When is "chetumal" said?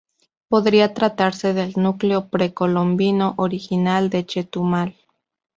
4.25-4.95